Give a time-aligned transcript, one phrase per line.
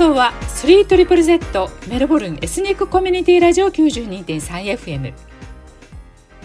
[0.00, 0.32] 送は
[0.64, 5.12] 3ZZZ メルボルンエスニックコミュニティラジオ 92.3FM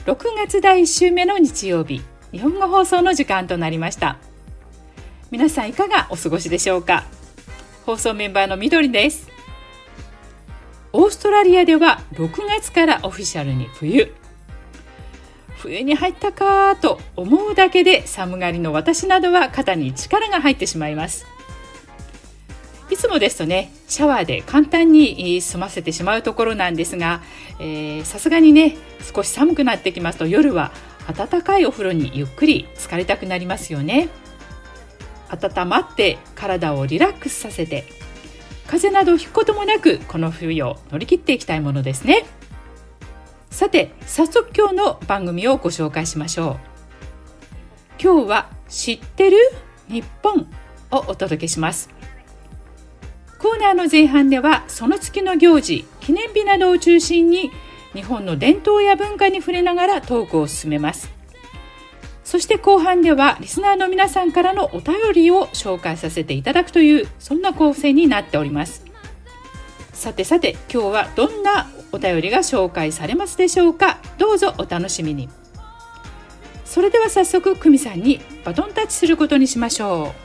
[0.06, 2.02] 6月第1週目の日曜日
[2.34, 4.18] 日本語放送の時間となりました。
[5.32, 7.06] 皆さんいかがお過ごしでしょうか？
[7.86, 9.30] 放送メンバーのみどりです。
[10.92, 12.30] オーストラリアでは6
[12.60, 14.14] 月からオフィシャルに冬。
[15.60, 21.26] 冬に入ったかと思うだけで寒がりの私などは肩に力が入ってしまいます。
[23.06, 23.72] つもですとね。
[23.88, 27.22] シャワーで簡単に済ませてしまうところなんですが
[28.04, 28.76] さすがにね
[29.14, 30.72] 少し寒くなってきますと夜は
[31.08, 34.10] 温かいお風呂にゆっくり浸かりたくなりますよね。
[35.30, 37.84] 温まって体をリラックスさせて
[38.68, 42.26] 風邪などひくこともなくこの冬を乗り切っていきたいものですね。
[43.52, 46.58] さて早速今日の番組をご紹介しましょ
[48.00, 48.02] う。
[48.02, 49.38] 今日は知ってる
[49.88, 50.48] 日本
[50.92, 51.90] をお届けします。
[53.46, 57.52] コーナーの前半ではその月の行事記念日などを中心に
[57.94, 61.12] 日本の伝統や文化に触れながらトークを進めます。
[62.24, 68.84] そして後半ではリスナーの皆さんからのお便りを紹介させていただくというそんな構成になっております。
[69.94, 74.00] さてさて今日はどんなお便りが紹介されますでしょうか？
[74.18, 75.30] どうぞお楽しみに。
[76.66, 80.25] それでは早速久美さんにバトンタッチすることにしましょう。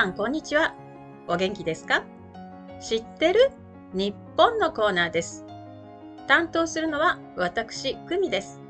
[0.00, 0.74] さん、こんにちは。
[1.28, 2.04] お元気ですか？
[2.80, 3.50] 知ってる？
[3.92, 5.44] 日本のコーナーです。
[6.26, 8.62] 担当するのは私、久美です。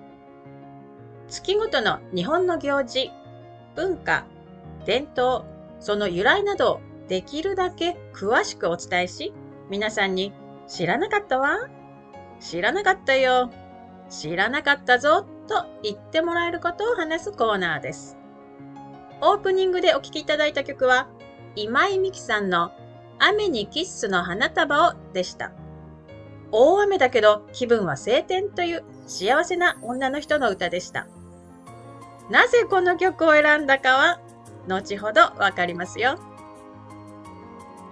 [1.28, 3.12] 月ごとの日本の行事、
[3.76, 4.24] 文化、
[4.84, 5.44] 伝統、
[5.78, 9.32] その由来などをできるだけ詳しくお伝えし、
[9.70, 10.32] 皆さんに
[10.66, 11.58] 知らなかったわ
[12.40, 13.52] 知らなかったよ
[14.08, 18.16] 知らなかったぞと言ってもらえることを話すコーナーです。
[19.20, 21.06] オープニングでお聴きいただいた曲は、
[21.56, 22.72] 今井美樹さんの
[23.18, 25.52] 雨にキッスの花束をでした。
[26.52, 31.06] 大雨だけど気分は晴天という幸せな女の人の歌でした。
[32.30, 34.20] なぜこの曲を選んだかは、
[34.68, 36.18] 後ほどわかりますよ。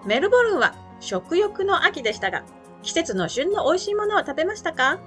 [0.07, 2.45] メルボルンは食欲の秋でしたが、
[2.83, 5.01] 季節の旬の美味しいものを食べましたか？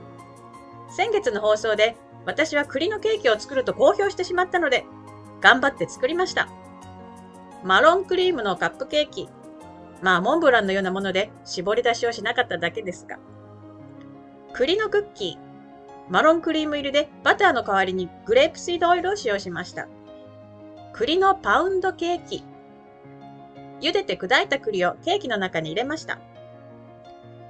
[0.90, 1.96] 先月の放送で
[2.26, 4.86] 私は栗のケーキを作ると公表してしまったので、
[5.40, 6.50] 頑張って作りました。
[7.64, 9.30] マロンクリームのカップケーキ。
[10.02, 13.20] まあ、モンブランのようなもので絞り出しをしなかっただけですが。
[14.54, 16.12] 栗のクッキー。
[16.12, 19.88] マロンクリーム入りでバターの代わりにグレープシードオイルを使用しました。
[20.94, 22.44] 栗のパウンドケーキ。
[23.80, 26.20] 茹でて砕いた栗をケーキの中に入れました。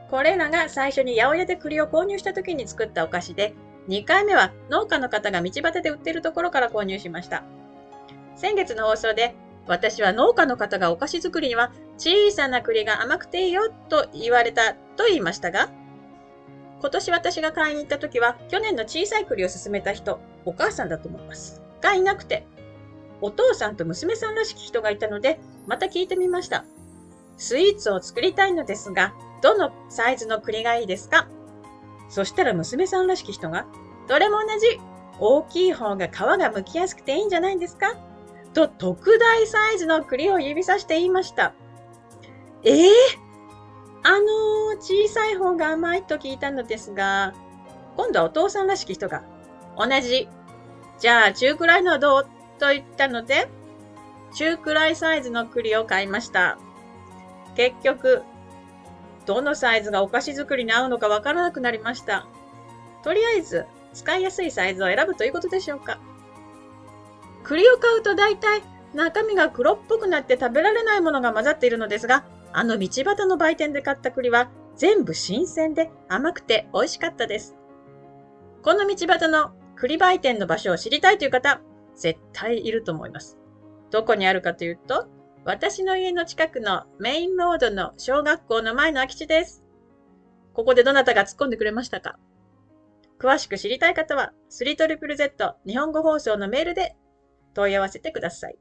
[0.10, 3.54] これらが最初に八百屋で栗を購入した時に作ったお菓子で、
[3.88, 7.44] 2回目は農家の方が道端で売っているところから購入しました。
[8.36, 9.36] 先月の放送で、
[9.68, 15.70] 私は農家の方がお菓子作りには小さな栗が甘くていいよと言われたと言いましたが、
[16.82, 21.62] 今年私が買いに行った時は去年の小さい栗を勧めた人、お母さんだと思います。
[21.80, 22.46] がいなくて、
[23.22, 26.66] お父さんと娘さんらしき人がいたので、また聞いてみました。
[27.38, 31.28] スイーツを作りたいのですが、どのサイズの栗がいいですか？
[32.10, 33.68] そしたら娘さんらしき人が、
[34.08, 34.82] どれも同じ。
[35.20, 37.96] 大きい方が皮が剥きやすくていいんじゃないですか？
[38.54, 41.54] と特大サイズの栗を指さして言いました。
[42.64, 42.92] ええー、
[44.04, 47.34] あのー、小さい方が甘いと聞いたのですが、
[47.98, 49.24] 今度はお父さんらしき人が、
[49.78, 50.28] 同じ。
[51.00, 52.28] じゃあ、中くらいのはどう？
[52.60, 53.50] と言ったので、
[54.36, 56.58] 中くらいサイズの栗を買いました。
[57.56, 58.22] 結局、
[59.26, 62.28] どのサイズがお菓子作りに合うのかわからなくなりました。
[63.04, 66.00] とりあえず、使いやすいサイズを選ぶということでしょうか。
[67.44, 68.62] 栗を買うと大体
[68.94, 77.56] 中身が黒っぽくなって食べられないものが混ざっているのですが、あの道端の売店で買った栗は全部新鮮で甘くて美味しかったです。
[78.62, 81.62] この道端の栗売店の場所を知りたいという方、
[81.96, 83.38] 絶対いると思います。
[83.90, 85.08] どこにあるかというと、
[85.44, 89.64] 私の家の近くのメインロードの小学校の前の空き地です。
[90.54, 92.20] ここでどなたが突っ込んでくれましたか？
[93.20, 96.96] 詳しく知りたい方は、3ZZZ 日本語放送のメールで
[97.54, 98.58] 問い合わせてください。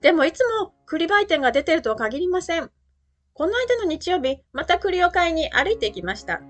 [0.00, 2.70] でもいつも栗売店が出てるとは限りません。
[3.32, 6.40] この間の日曜日、また栗を買いに歩いてきました。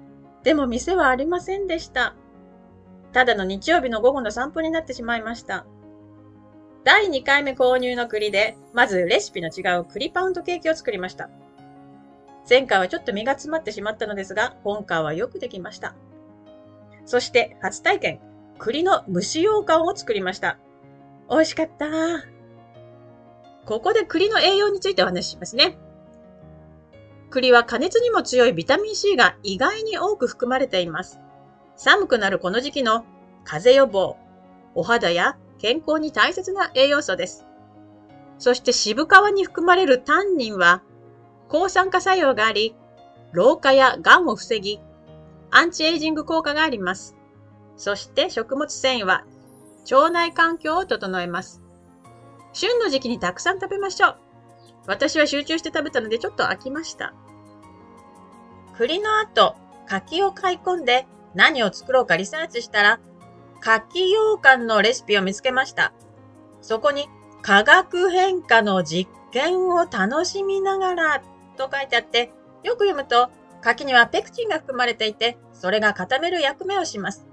[0.42, 2.14] でも店はありませんでした。
[3.12, 5.66] ただの日曜日の午後の散歩になってしまいました。
[6.84, 11.30] 第2回目購入の栗で、まずレシピの違う栗パウンドケーキを作りました。
[12.48, 15.94] 前回はちょっと身が詰まってしまったのですが、今回はよくできました。
[17.06, 18.20] そして初体験、
[18.58, 20.58] 栗の蒸し羊羹を作りました。
[21.30, 21.86] 美味しかった。
[23.64, 25.78] ここで栗の栄養についてお話ししますね。
[27.30, 31.18] 栗は加熱にも強いビタミン C が意外に多く含まれています。
[31.76, 33.04] 寒くなるこの時期の
[33.44, 34.16] 風邪予防、
[34.74, 37.46] お肌や健康に大切な栄養素です。
[38.38, 40.82] そして渋皮に含まれるタンニンは
[41.48, 42.76] 抗酸化作用があり、
[43.32, 44.80] 老化や癌を防ぎ、
[45.50, 47.16] アンチエイジング効果があります。
[47.76, 49.24] そして食物繊維は
[49.90, 51.60] 腸内環境を整えます。
[52.52, 54.16] 旬の時期にたくさん食べましょう。
[54.86, 57.14] 私は集中して食べたのでちょっと飽きました。
[58.76, 63.00] 栗の後、柿を買い込んで何を作ろうかリサーチしたら、
[63.60, 65.92] 柿羊羹のレシピを見つけました。
[66.60, 67.08] そこに
[67.42, 71.22] 化学変化の実験を楽しみながら
[71.56, 72.32] と書いてあって、
[72.62, 73.30] よく読むと、
[73.60, 77.26] 柿にはペクチンが含まれていて、それが固める役目をします。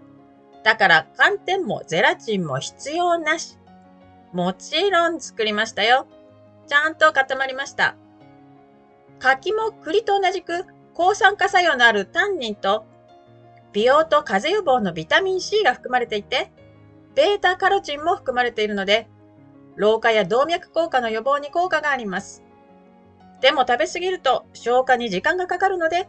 [0.63, 3.57] だから寒天もゼラチンも必要なし。
[4.31, 6.07] もちろん作りましたよ。
[6.67, 7.95] ちゃんと固まりました。
[9.19, 12.85] 柿も栗と同じく抗酸化作用のあるタンニンと
[13.73, 16.51] 美容と風邪予防のビタミン C が含まれていて、
[17.15, 19.07] ベータカロチンも含まれているので、
[19.75, 22.43] 老化や動脈硬化の予防に効果があります。
[23.41, 26.07] でも食べ過ぎると消化に時間がかかるので、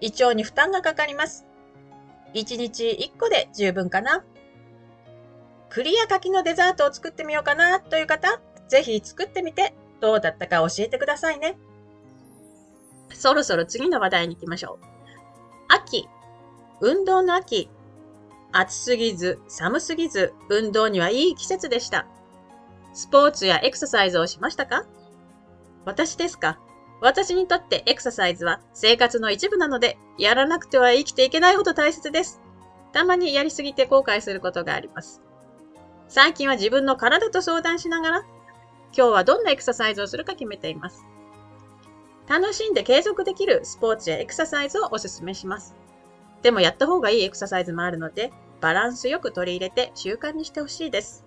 [0.00, 1.46] 胃腸に負担がかかります。
[2.34, 2.84] 1日
[3.14, 4.24] 1個で十分かな。
[5.70, 11.56] 栗や柿のデザートを作ってみようかなという方、ぜひ作ってみてどうだったか教えてくださいね。
[13.12, 14.86] そろそろ次の話題に行きましょう。
[15.68, 16.08] 秋。
[16.80, 17.70] 運動の秋。
[18.52, 22.06] 暑すぎず、寒すぎず、運動にはいい季節でした。
[22.92, 24.84] スポーツやエクササイズをしましたか？
[25.84, 26.60] 私ですか？
[27.04, 32.40] 私にとってエクササイズは生活の一部なので、やらなくては生きていけないほど大切です。
[32.92, 35.20] たまにやりすぎて後悔することがあります。
[36.08, 38.20] 最近は自分の体と相談しながら、
[38.96, 41.04] 今日はどんなエクササイズをするか決めています。
[42.26, 45.74] 楽しんで継続できるスポーツやエクササイズをお勧めします。
[46.40, 51.22] でもやった方がいいエクササイズもあるので、バランスよく取り入れて習慣にしてほしいです。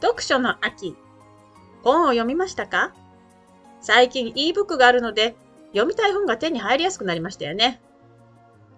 [0.00, 0.96] 読書の秋。
[1.82, 2.94] 本を読みましたか
[3.80, 5.36] 最近 ebook があるので、
[5.68, 7.80] 読みたい本が手に入りやすくなりましたよね。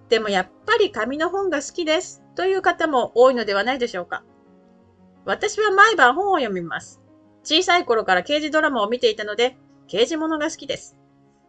[0.08, 4.22] でもやっぱり紙の本が好きですという方も多いのではないでしょうか。
[5.24, 7.00] 私は毎晩本を読みます。
[7.44, 9.56] 小さい頃から刑事ドラマを見ていたので、
[9.88, 10.96] 刑事物が好きです。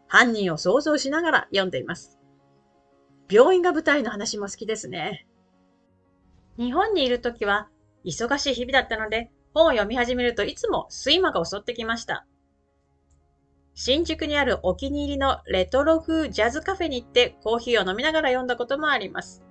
[0.08, 2.20] 犯人を想像しながら読んでいます。
[3.30, 5.26] 病院が舞台の話も好きですね。
[6.58, 7.70] 日本にいるときは
[8.06, 12.26] 忙しい日々だったので、本を読み始めるといつも睡魔が襲ってきました。
[13.76, 19.44] 新宿にあるお気に入りのレトロ風ジャズカフェに行ってコーヒーを飲みながら読んだこともあります。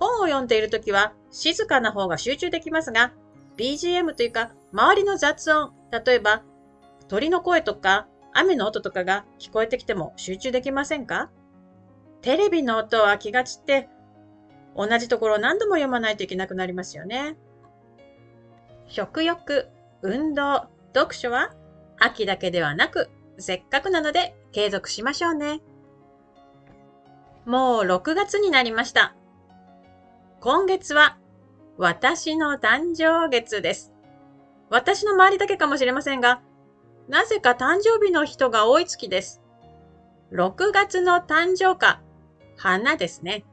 [0.00, 3.12] 本を読んでいるときは静かな方が集中できますが、
[3.56, 5.72] BGM というか周りの雑音、
[6.04, 6.42] 例えば
[7.08, 11.30] 鳥の声とか雨の音とかが聞こえてきても集中できませんか？
[12.22, 13.88] テレビの音は気が散って
[14.76, 17.36] 同じところを何度も読まないといけなくなりますよね。
[18.88, 19.68] 食欲、
[20.02, 21.54] 運動、読書は
[21.98, 23.08] 秋だけではなく
[23.40, 25.60] せっかくなので継続しましょうね。
[27.44, 29.14] もう6月になりました。
[30.40, 31.18] 今月は
[31.78, 33.92] 私の誕生月です。
[34.68, 36.42] 私の周りだけかもしれませんが、
[37.08, 39.42] なぜか誕生日の人が多い月です。
[40.32, 42.02] 6月の誕生花、
[42.56, 43.44] 花ですね。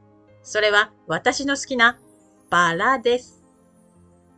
[0.42, 1.98] それは私の好きな
[2.50, 3.42] バラです。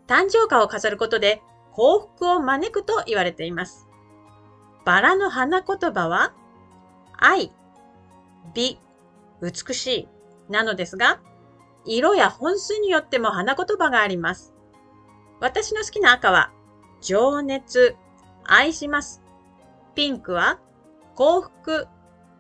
[0.07, 1.43] 誕生花を飾ることで
[1.73, 3.90] 幸福を招くと言われています。
[4.85, 6.35] バラの花言葉は、
[7.17, 7.53] 愛、
[8.55, 8.79] 美、
[9.43, 10.09] 美しい、
[10.49, 11.21] なのですが、
[11.85, 14.55] 色や本数によっても花言葉があります。
[15.41, 16.53] 私の好きな赤は、
[17.01, 17.95] 情熱、
[18.45, 19.23] 愛します。
[19.95, 20.59] ピンクは、
[21.15, 21.87] 幸福、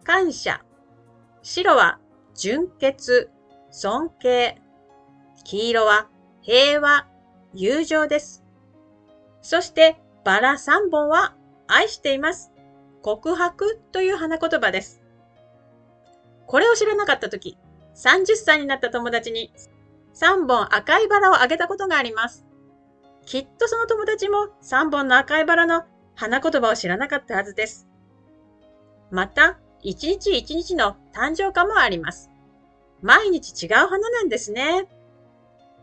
[0.04, 0.62] 感謝。
[1.42, 1.98] 白は、
[2.34, 3.30] 純潔、
[3.70, 4.60] 尊敬。
[5.44, 6.08] 黄色は、
[6.42, 7.06] 平和、
[7.54, 8.44] 友情です。
[9.42, 11.34] そして、バラ3本は
[11.72, 12.52] 愛しています。
[13.02, 15.02] 告白という花言葉です。
[16.46, 17.56] これを知らなかったとき、
[17.94, 19.52] 30歳になった友達に
[20.14, 22.44] 3本赤いバラをあげたことがあります。
[23.24, 25.84] きっとその友達も3本の赤いバラの
[26.14, 27.86] 花言葉を知らなかったはずです。
[29.10, 32.30] また、一日一日の誕生花もあります。
[33.02, 34.88] 毎日違う花なんですね。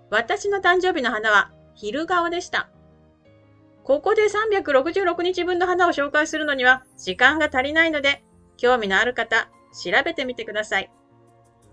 [0.10, 2.70] 私の誕生日の花は昼顔でした。
[3.88, 8.22] ここで366日分の花を紹介するのには時間が足りないので、
[8.58, 10.92] 興味のある方、調べてみてください。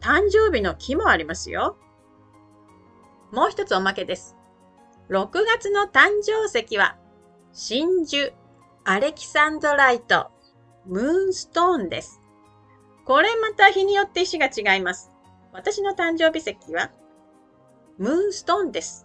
[0.00, 1.76] 誕生日の木もありますよ。
[3.32, 4.36] もう一つおまけです。
[5.10, 6.96] 6月の誕生石は、
[7.52, 8.32] 真珠、
[8.84, 10.30] アレキサンドライト、
[10.86, 12.20] ムーンストーンです。
[13.04, 15.10] これまた日によって石が違います。
[15.52, 16.92] 私の誕生日石は、
[17.98, 19.04] ムーンストーンです。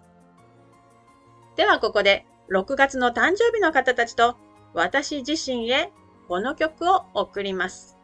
[1.55, 4.35] ではここで6月の誕生日の方たちと
[4.73, 5.91] 私自身へ
[6.27, 7.95] この曲を送ります。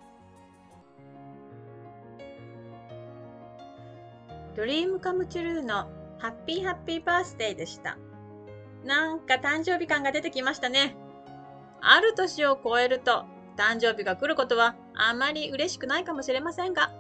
[4.56, 7.98] Dream Come True のハッピーハッピーバースデーでした。
[8.84, 10.96] なんか誕生日感が出てきましたね。
[11.82, 13.26] ある年を超えると
[13.58, 16.94] 誕生日が来ることはあまり嬉しくないかもしれませんが、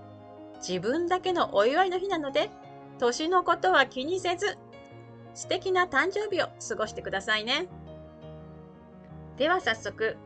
[0.68, 2.50] 自分だけのお祝いの日なので、
[2.98, 4.58] 年のことは気にせず
[5.36, 7.68] 素敵な誕生日を過ごしてくださいね。
[9.38, 10.18] では早速、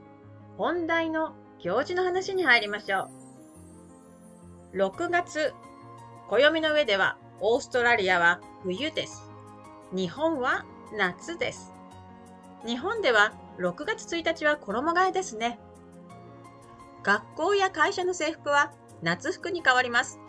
[0.58, 3.10] 本題の行事の話に入りましょ
[4.74, 4.78] う。
[4.78, 5.54] 6月、
[6.30, 9.24] 暦の上ではオーストラリアは冬です。
[9.92, 10.64] 日本は
[10.96, 11.74] 夏です。
[12.66, 15.60] 日本では6月1日は衣替えですね。
[17.02, 20.20] 学校や会社の制服は夏服に変わります。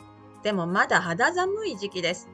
[0.42, 2.30] でもまだ肌寒い時期です。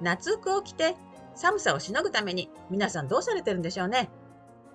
[0.00, 0.96] 夏服を着て
[1.38, 4.10] 寒さをしのぐために皆さんどうされてるんでしょうね。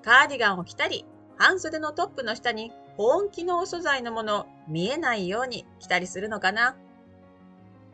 [0.01, 1.05] カーディガンを着たり、
[1.36, 6.77] 半袖のトップの下に保温機能素材のものを見えないように着たりするのかな。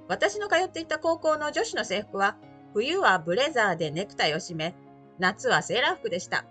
[0.07, 2.37] 私の通っていた高校の女子の制服は、
[2.73, 4.75] 冬はブレザーでネクタイを締め、
[5.17, 6.45] 夏はセーラー服でした。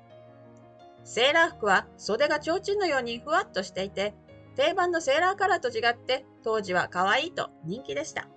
[1.05, 4.15] セーラー服は袖が提灯のようにふわっとしていて、
[4.57, 8.29] 定番のセーラーカラーと違って当時は可愛いと人気でした。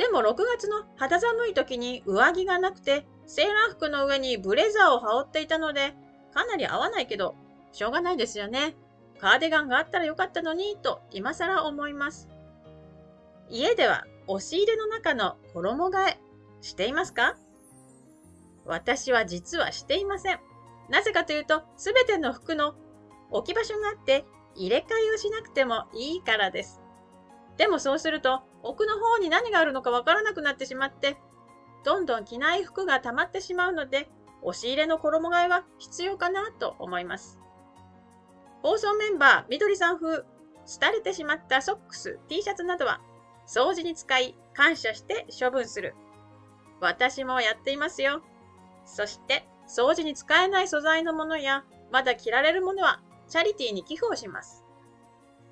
[0.00, 5.92] でも6月の肌寒い時に上着がなくて、セーラー服の上にブレザーを羽織っていたので、
[6.32, 7.34] かなり合わないけど、
[7.72, 8.74] しょうがないですよね。
[9.20, 12.30] カーディガンがあったらよかったのに、と今更思います。
[13.50, 16.18] 家では押し入れの中の衣替え
[16.62, 17.36] していますか？
[18.64, 20.40] 私は実はしていません。
[20.88, 22.74] なぜかというと、すべての服の
[23.30, 26.80] 置き場所があって入れ替えをしなくてもいいからです。
[27.58, 31.16] でもそうすると、奥の方に何があるのかわからなくなってしまって、
[31.84, 34.10] どんどん着ない服が溜まってしまうので、
[34.42, 37.38] 押し入れの衣替えは必要かなと思います。
[38.62, 40.24] 放送メンバー、みどりさん風、
[40.80, 43.00] 廃れてしまったソックス、T シャツなどは、
[43.46, 45.94] 掃除に使い、感謝して処分する。
[46.80, 48.22] 私もやっていますよ。
[48.84, 54.64] そして、掃除に使えない素材のものや、まだ着られるものは、チャリティーに寄付をします。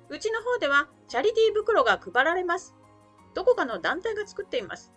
[0.09, 2.75] うちの方ではチャリティー袋が配られます。
[3.33, 4.93] どこかの団体が作っています。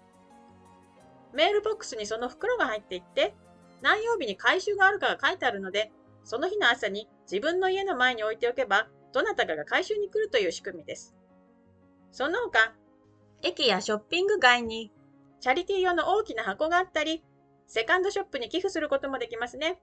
[1.32, 3.34] メールボックスにその袋が入っていって、
[3.80, 5.92] 何曜日に回収があるかが書いてあるので、
[6.24, 11.14] その日の朝に自分の家の前に置いておけば、どなたかが回収に来るという仕組みです。
[12.10, 12.74] その他、
[13.42, 14.92] 駅やショッピング街に
[15.40, 17.24] チャリティー用の大きな箱があったり、
[17.66, 19.80] セカンドショップに寄付することもできますね。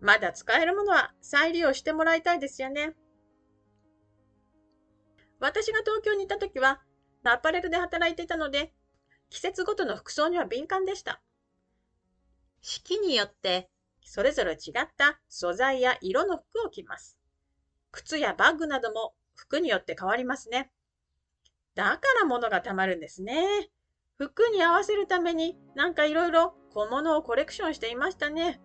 [0.00, 2.94] まだ使えるものは再利用してもらいたいですよね。
[5.40, 6.82] 私が東京にいた時は、
[7.24, 8.72] アパレルで働いていたので、
[9.28, 11.20] 季節ごとの服装には敏感でした。
[12.62, 13.70] 四季によって
[14.04, 17.16] それぞれ違った素材や色の服を着ます。
[17.92, 20.70] 靴やバッグなども服によって変わりますね。
[21.74, 23.70] だから物がたまるんですね。
[24.16, 28.60] 服に合わせるためになんかいろいろ小物をコレクションしていましたね。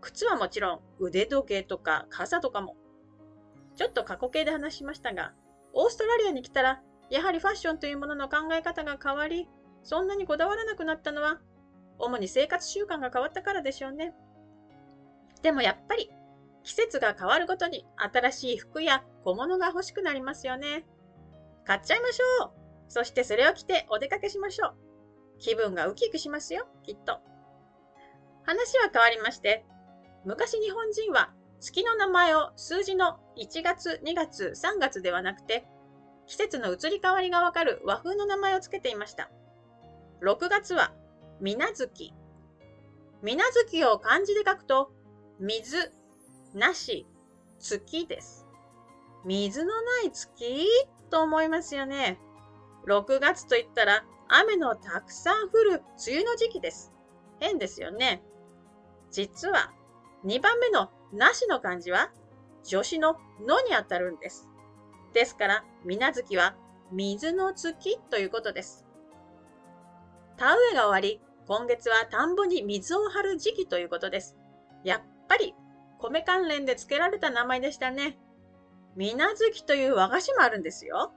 [0.00, 2.76] 靴はもちろん腕時計とか傘とかも。
[3.76, 5.32] ちょっと過去形で話しましたが、
[5.72, 9.48] オーストラリアに来たら、やはりファッションというものの考え方が変わり、
[9.82, 11.40] そんなにこだわらなくなったのは、
[11.98, 14.14] 主に生活習慣が変わったからでしょうね。
[15.42, 16.10] でもやっぱり、
[16.62, 20.86] 季節が変わるごとに新しい服や小物が欲しくなりますよね。
[21.64, 22.50] 買っちゃいましょう
[22.88, 24.74] そしてそれを着てお出かけしましょう
[25.38, 27.20] 気分がウキウキしますよ、きっと。
[28.42, 29.64] 話は変わりまして、
[30.24, 35.66] 昔日本人は月の名前を数字の1月、2月、3月ではなくて、
[36.30, 39.32] 季節の移り変わりがわかる和風の名前を付けていました。
[40.22, 40.92] 6月は、
[41.40, 42.14] みな月。
[43.20, 44.92] みな月を漢字で書くと、
[45.40, 45.92] 水、
[46.54, 47.04] なし、
[47.58, 48.46] 月です。
[49.24, 50.68] 水のない月
[51.10, 52.20] と思いますよね。
[52.86, 55.70] 6月と言ったら雨のたくさん降る
[56.06, 56.92] 梅雨の時期です。
[57.40, 58.22] 変ですよね。
[59.10, 59.72] 実は
[60.24, 62.12] 2番目のなしの漢字は
[62.62, 64.49] 助詞ののにあたるんです。
[65.12, 66.54] ですから、みなずきは
[66.92, 68.86] 水の月ということです。
[70.36, 74.36] 田植えが終わり、今月は田んぼに水を張る時期ということです。
[74.84, 75.54] やっぱり
[75.98, 78.18] 米関連で付けられた名前でしたね。
[78.96, 81.12] みなずきという和菓子もあるんですよ。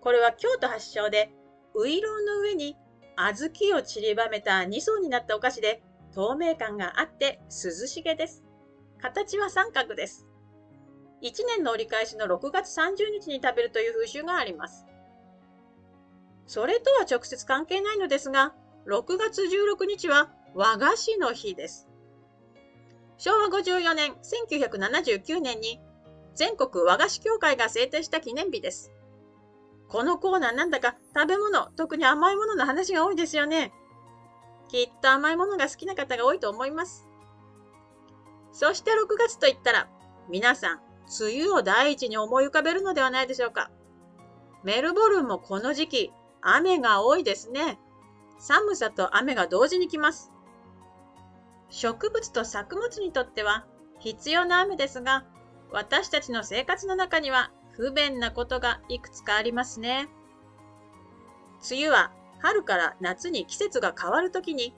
[0.00, 1.30] これは京都発祥で、
[1.74, 2.76] ういろうの上に
[3.16, 5.82] 小豆を散りばめた2層になったお菓子で、
[6.14, 8.44] 透明感があって涼しげです。
[9.00, 10.25] 形は三角です。
[11.22, 14.86] 1年の折り返しの6月30日に食べるという風習があります。
[16.46, 18.54] それとは直接関係ないのですが、
[18.86, 21.88] 6月16日は和菓子の日です。
[23.18, 25.80] 昭和54年、1979年に
[26.34, 28.92] 全国和菓子協会が制定した記念日です。
[29.88, 33.72] このコーナーなんだか食べ物、特に甘いものの話が多いですよね。
[34.68, 37.08] きっと甘いものが好きな方が多いと思います。
[38.52, 39.88] そして6月といったら、
[40.28, 40.80] 皆さん、
[41.20, 43.70] 梅雨を第一に思い浮かべるのではないでしょうか。
[44.64, 47.78] メルボルンもこの時期、雨が多いですね。
[48.38, 50.32] 寒さと雨が同時に来ます。
[51.70, 53.66] 植物と作物にとっては
[53.98, 55.24] 必要な雨ですが、
[55.70, 60.08] 私たちの生活の中には不便なことがいくつかありますね。
[61.70, 64.74] 梅雨は春から夏に季節が変わるときに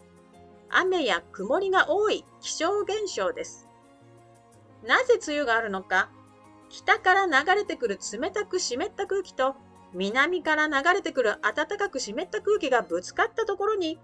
[0.71, 3.69] 雨や曇りが多い気象現象です。
[4.85, 6.11] なぜ梅雨があるのか、
[6.69, 9.57] 北から流れてくる冷たく湿った空気と
[9.95, 13.99] 南から流れてくる暖かく湿った空気がぶつかったところに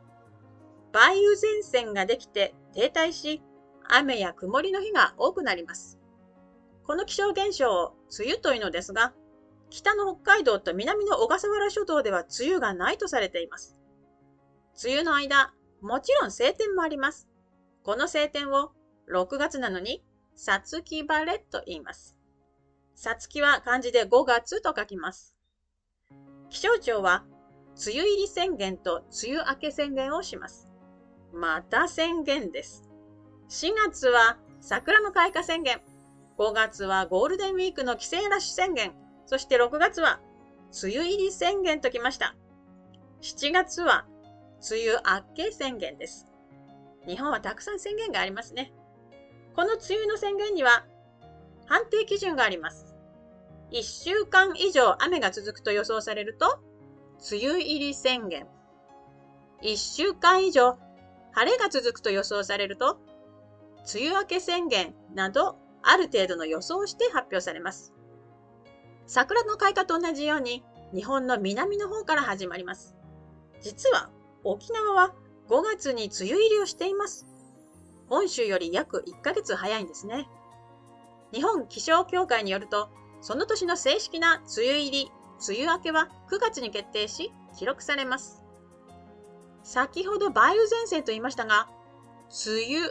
[0.94, 3.42] 梅雨前線ができて停滞し、
[3.88, 5.98] 雨や曇りの日が多くなります。
[6.87, 9.12] この気象現象を梅雨というのですが、
[9.70, 13.77] 北の北海道と南の小笠原諸島では梅雨がないとされています。
[14.85, 17.29] 梅雨の間、もちろん晴天もあります。
[17.83, 18.70] この晴天を
[19.12, 20.05] 6月なのに、
[20.37, 22.16] さつき晴れと言います。
[22.94, 25.35] さつきは漢字で5月と書きます。
[26.48, 27.24] 気象庁は、
[27.85, 30.70] 梅雨入り宣言と梅雨明け宣言をします。
[31.33, 32.88] また宣言です。
[33.48, 35.80] 4月は桜の開花宣言。
[36.38, 38.92] 5月はゴールデンウィークの帰省ラッシュ宣言。
[39.26, 40.20] そして6月は
[40.83, 42.37] 梅雨入り宣言ときました。
[43.22, 44.07] 7月は
[44.70, 46.26] 梅雨明け宣言です。
[47.07, 48.72] 日本はたくさん宣言がありますね。
[49.57, 50.85] この梅雨の宣言には
[51.66, 52.84] 判定基準があります。
[53.72, 56.59] 1週間以上雨が続くと予想されると、
[57.31, 58.46] 梅雨入り宣言。
[59.62, 60.79] 1週間以上
[61.35, 62.98] 晴れが続くと予想されると、
[63.92, 67.92] 梅雨明け宣言など、ある程度の予想をして発表されます。
[69.07, 72.94] 桜の開花と同じように、日本の南の方から始まります。
[73.61, 74.11] 実は、
[74.44, 75.14] 沖縄は
[75.48, 77.27] 5月に梅雨入りをしています。
[78.09, 80.29] 本州より約1ヶ月早いんですね。
[81.33, 82.90] 日本気象協会によると、
[83.24, 85.12] その年の正式な梅雨入り、
[85.48, 88.44] 梅雨明けは9月に決定し、記録されます。
[89.62, 91.66] 先ほど梅雨前線と言いましたが、
[92.46, 92.88] 梅雨、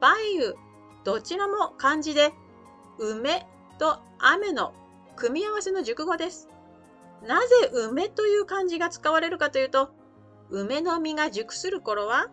[0.00, 0.10] 梅
[0.42, 0.54] 雨、
[1.04, 2.32] どちらも漢字で、
[2.98, 3.46] 梅
[3.78, 4.72] と雨の
[5.16, 6.48] 組み合わせの熟語です。
[7.22, 9.90] なぜ梅という漢字が使われるかというと、
[10.48, 12.28] 梅の実が熟する頃は、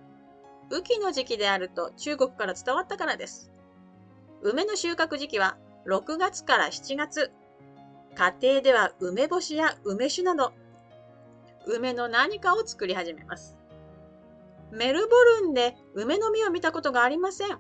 [0.72, 3.52] 雨季の時期であると中国から伝わったからです。
[4.42, 7.32] 梅の収穫時期は6月から7月。
[8.16, 10.54] 家庭では梅干しや梅酒など、
[11.68, 13.58] 梅の何かを作り始めます。
[14.72, 17.60] メルボルンで梅の実を見たことがありません。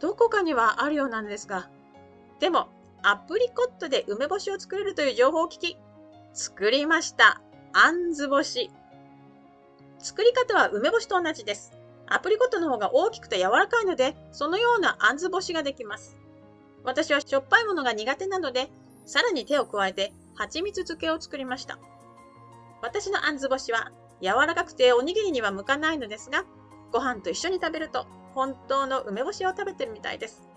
[0.00, 1.70] どこかにはあるようなんですが。
[2.40, 2.68] でも、
[3.02, 5.78] アプリコットで梅干しを作れるという情報を聞き、
[6.32, 7.42] 作りました。
[7.72, 8.70] あんず干し。
[9.98, 11.72] 作り方は梅干しと同じです。
[12.06, 16.16] アプリコットの方が大きくて柔らかいので、そのようなあんず干しができます。
[16.84, 18.70] 私はしょっぱいものが苦手なので、
[19.06, 21.78] さらに手を加えて蜂蜜漬けを作りました。
[22.80, 26.44] 私のあんず干しは柔らかくておにぎりには向かないのですが、
[26.90, 30.48] ご飯と一緒に食べると本当の梅干しを食べてるみたいです。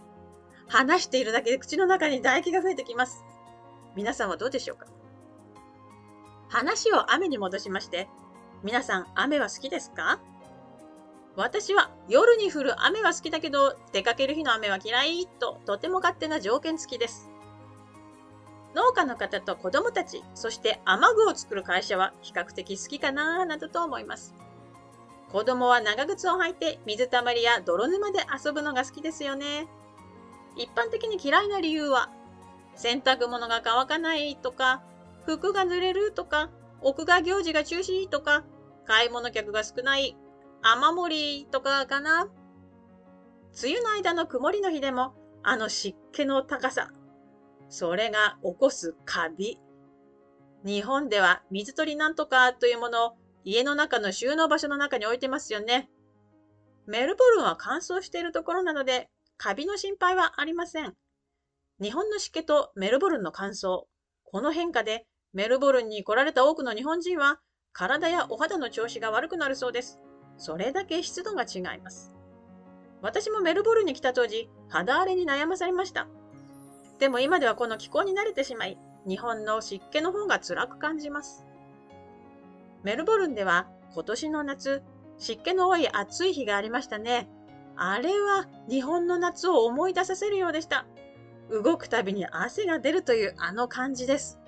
[0.67, 3.23] 話しているだけで口の中に唾液が増えてきます。
[3.95, 4.87] 皆さんはどうでしょうか？
[6.49, 8.07] 話を雨に戻しまして、
[8.63, 10.19] 皆さん雨は好きですか？
[11.35, 17.29] 私は夜に降る雨は好きだけど、出かける日の雨は嫌いととても勝手な条件付きです。
[18.73, 24.33] 農家の方と子供たち、そして雨具を作る会社は比較的好きかななどと思います。
[25.31, 29.67] 子供は長靴を履いて水たまりや泥沼で遊ぶのが好きですよね。
[30.55, 32.09] 一般的に嫌いな理由は、
[32.75, 34.83] 洗濯物が乾かないとか、
[35.25, 36.49] 服が濡れるとか、
[36.81, 38.43] 屋外行事が中止とか、
[38.85, 40.15] 買い物客が少ない、
[40.67, 42.27] 雨漏りとかかな？
[43.61, 46.89] 梅雨の間の曇りの日でも、あの湿気の高さ、
[47.69, 49.59] それが起こすカビ。
[50.65, 53.11] 日本では水取りなんとかというものを
[53.43, 55.87] 家の中の収納場所の中に置いてますよね。
[56.87, 60.95] メルボルンは乾燥しているところなので、カビの心配はありません。
[61.79, 63.83] 日本の湿気とメルボルンの乾燥、
[64.23, 67.39] この変化でメルボルンに来られた多くの日本人は
[67.71, 69.99] 体やお肌の調子が悪くなるそうです。
[70.37, 72.13] それだけ湿度が違います。
[73.01, 76.07] 私もメルボルンに来た当時、肌荒れに悩まされました。
[76.99, 81.45] でも今ではこの気候に慣れてしまい、日本の湿気の方が辛く感じます。
[82.83, 84.81] メルボルンでは今年の夏、
[85.17, 87.29] 湿気の多い暑い日がありましたね。
[87.75, 90.85] あれは日本の夏を思い出させるようでした。
[91.51, 94.39] 動くたびに汗が出るというあの感じです。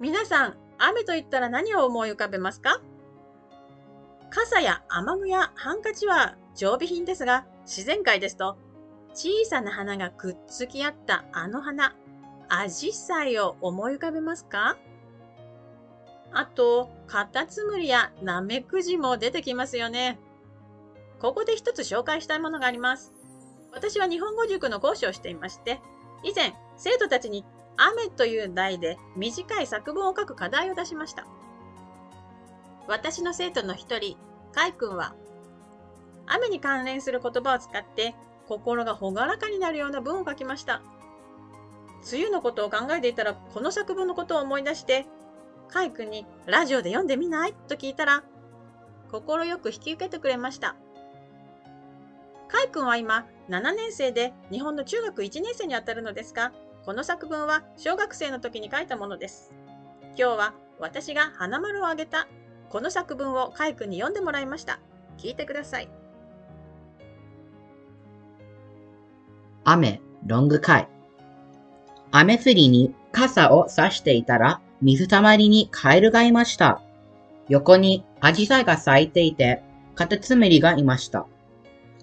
[0.00, 2.80] 皆さん、雨と言ったら何を思い浮かべますか？
[4.34, 8.56] 傘や雨具やハンカチは常備品ですが、自然界ですと、
[9.12, 11.94] 小さな花がくっつき合ったあの花、
[12.48, 14.78] アジサイを思い浮かべますか？
[16.32, 20.18] あと、カタツムリやナメクジも出てきますよね。
[21.20, 23.12] ここで一つ紹介したいものがあります。
[23.70, 25.78] 私は日本語塾の講師をしていまして、
[26.24, 27.44] 以前、生徒たちに
[27.76, 31.26] 雨という題で短い作文を書く課題を出しました。
[32.92, 34.18] 私の生徒の一人、
[34.52, 35.14] カイ君は、
[36.26, 38.14] 雨に関連する言葉を使って
[38.46, 40.82] 心が朗らかになるような文を書きました。
[42.12, 45.06] 梅雨のことを考えていたら、この作文のことを思い出して、
[45.68, 47.54] カイ君にラジオで読んでみない？
[47.66, 48.24] と聞いたら、
[49.10, 50.76] 心よく引き受けてくれました。
[52.48, 56.52] カイ君は今、7年生で日本の中学1年生にあたるのですが、
[56.84, 59.50] この作文は小学生の時に書いたものです。
[60.14, 62.28] 今日は私が花丸をあげた
[62.72, 64.80] この作文をカイ君に読んでもらいました。
[65.18, 65.90] 聞いてください。
[69.62, 70.88] 雨、ロングカイ。
[72.12, 76.80] 雨降りに傘を差していたら水たまりにカエルがいました。
[77.50, 79.62] 横にアジサイが咲いていて、
[79.94, 81.26] カタツムリがいました。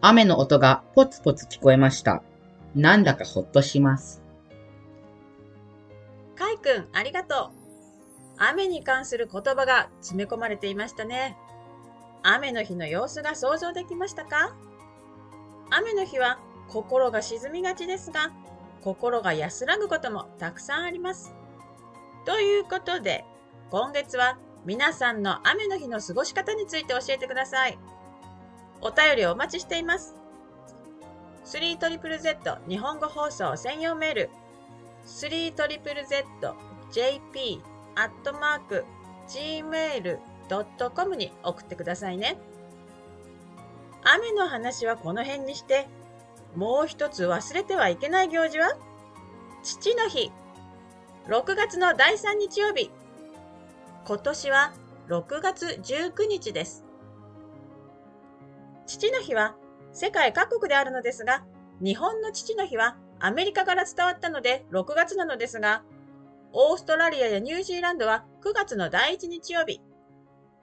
[0.02, 2.22] 雨の音がポツポツ聞こえました。
[2.76, 4.22] なんだかほっとします。
[6.36, 7.59] カイ君、ありがとう。
[8.40, 11.38] 雨に関する言葉が詰め込まれていましたね。
[12.24, 14.56] 雨の日の様子が想像できましたか？
[15.70, 18.32] 雨の日は心が沈みがちですが、
[18.82, 21.34] 心が安らぐこともたくさんあります。
[22.26, 23.26] ということで、
[23.72, 27.78] 今月は皆さんの雨の日の過ごし方について教えてください。
[28.82, 30.16] お便りお待ちしています。
[31.46, 34.30] 3ZZZ 日本語放送専用メール
[35.06, 37.62] 3ZZZJP
[38.00, 38.86] アットマーク
[39.28, 42.38] gmail.com に送ってくださいね。
[44.04, 45.88] 雨の話はこの辺にして、
[46.56, 48.78] もう一つ忘れてはいけない行事は
[49.64, 50.32] 父の日。
[51.28, 52.90] 6月の第3日曜日。
[54.08, 54.74] 今年は
[55.10, 56.86] 6月19日です。
[58.88, 59.56] 父の日は
[59.92, 61.44] 世界各国であるのですが、
[61.82, 65.84] 日本の父の日はアメリカから伝わったので6月なのですが、
[66.54, 69.82] オーストラリアやニュージーランドは9月の第1日曜日、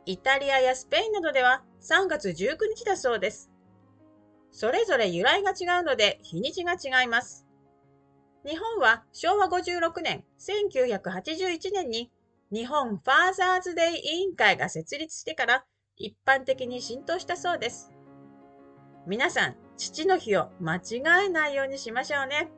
[0.05, 3.51] イタリアやスペインなどでは3月19日だそうです。
[4.51, 7.47] それぞれ由来が違うので日にちが違います。
[8.45, 12.11] 日本は昭和56年1981年に
[12.53, 15.65] 日本ファーザーズデイ委員会が設立してから
[15.97, 17.93] 一般的に浸透したそうです。
[19.07, 22.51] 皆さん、父の日を間違えないようにしましょうね。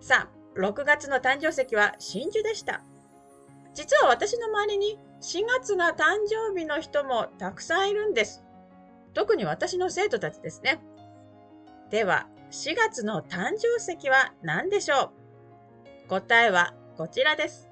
[0.00, 2.82] さあ、6月の誕生石は真珠でした。
[3.72, 8.44] 実は私の周りに4月が誕生日の人もたくさんいるんです。
[9.14, 10.80] 特に私の生徒たちですね。
[11.90, 15.12] では、4月の誕生石は何でしょ
[16.06, 16.08] う？
[16.08, 17.69] 答えはこちらです。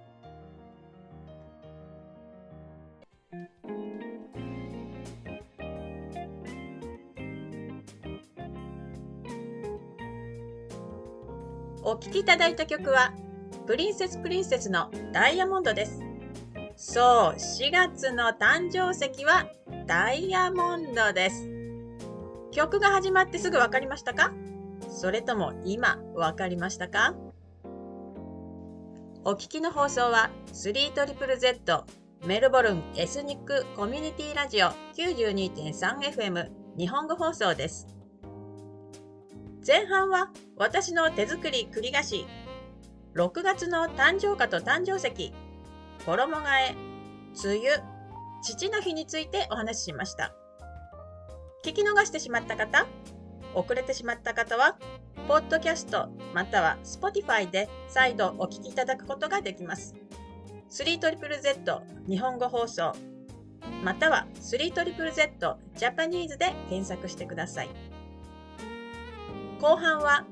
[11.90, 13.14] お聴きいただいた曲は、
[13.66, 16.02] プリンセスプリンセスのダイヤモンドです。
[16.76, 19.46] そう、4月の誕生石は
[19.86, 21.48] ダイヤモンドです。
[22.52, 24.34] 曲が始まってすぐ分かりましたか？
[24.90, 27.14] それとも今分かりましたか？
[29.24, 31.84] お聞きの放送は 3ZZZ
[32.26, 37.97] メルボルンエスニックコミュニティラジオ 92.3FM 日本語放送です。
[39.66, 42.26] 前半は私の手作り栗菓子、
[43.14, 45.32] 6月の誕生花と誕生石、
[46.04, 46.76] 衣替え、
[47.44, 47.82] 梅雨、
[48.42, 50.32] 父の日についてお話ししました。
[51.64, 52.86] 聞き逃してしまった方、
[53.54, 54.78] 遅れてしまった方は、
[55.26, 59.94] ポッドキャストまたは Spotify で再度お聞きいただくことができます。
[60.70, 62.92] 3ZZZ 日本語放送
[63.82, 67.87] または 3ZZZ ジャパニーズで検索してください。
[69.60, 70.24] 後半は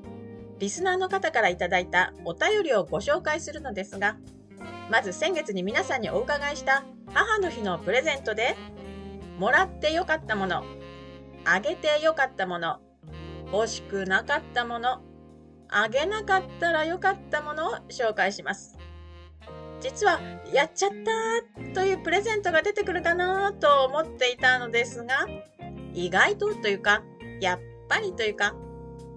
[0.59, 4.17] リスナーの方からいただいたお便りをご紹介するのですが、
[4.89, 8.55] まず先月に皆さんにお伺いした母の日のプレゼントで、
[9.37, 10.63] もらってよかったもの、
[11.45, 12.79] あげてよかったもの、
[13.51, 15.01] 欲しくなかったもの、
[15.69, 18.77] あげなかったらよかったものを紹介します。
[19.79, 20.19] 実は、
[20.51, 20.91] やっちゃっ
[21.69, 25.27] たというプレゼントが出てくるかなと思っていたのですが、
[25.93, 27.03] 意外とというか、
[27.39, 28.55] やっぱりというか、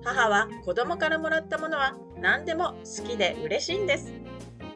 [0.05, 4.13] 母は子供からもらったものは何でも好きで嬉しいんです。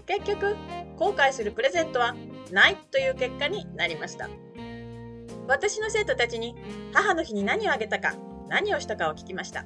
[0.06, 0.56] 結局、
[0.96, 2.14] 後悔するプレゼントは
[2.52, 4.28] ないという結果になりました。
[5.46, 6.54] 私の生徒たちに
[6.92, 8.14] 母の日に何をあげたか、
[8.48, 9.64] 何をしたかを聞きました。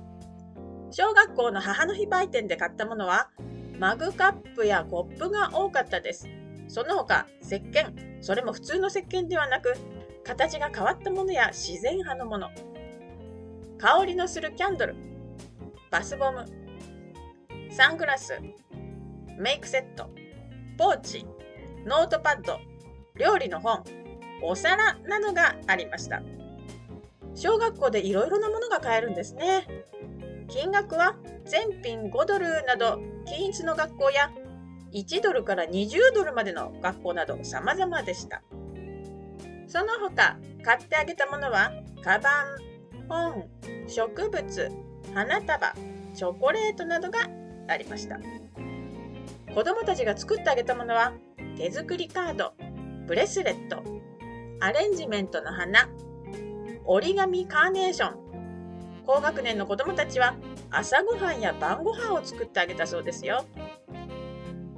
[0.90, 3.30] 小学校の母の日売店で買ったものは、
[3.78, 6.28] マグカップやコップが多かったです。
[6.68, 9.74] その他、石鹸、それも普通の石鹸ではなく、
[10.24, 12.48] 形が変わったものや自然派のもの、
[13.78, 14.96] 香りのするキャンドル、
[15.90, 16.44] バスボム、
[17.70, 18.38] サングラス、
[19.38, 20.10] メイクセット、
[20.76, 21.26] ポーチ、
[21.86, 22.58] ノートパッド、
[23.14, 23.84] 料理の本、
[24.42, 26.22] お皿などがありました。
[27.34, 29.66] 小学校でいろいろなものが買えるんですね。
[30.48, 33.00] 金額は全品5ドルなど。
[33.26, 34.30] 均一の学校や
[34.92, 37.38] 1ドルから20ドルまでの学校など。
[37.42, 38.42] 様々でした。
[39.66, 41.72] その他買ってあげたものは
[42.02, 43.48] カバン、本、
[43.86, 45.74] 植物、花束、
[46.14, 47.28] チョコレートなどが
[47.68, 48.18] ありました。
[49.54, 51.12] 子供たちが作ってあげたものは
[51.56, 52.54] 手作りカード、
[53.06, 53.82] ブレスレット、
[54.60, 55.88] アレンジメントの花、
[56.84, 58.28] 折り紙カーネーション。
[59.06, 60.36] 高学年の子供たちは
[60.70, 63.44] 朝ごはんや晩ご飯を作ってあげたそうですよ。